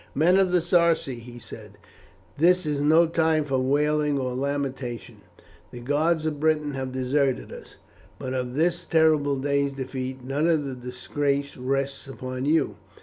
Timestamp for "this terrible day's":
8.55-9.73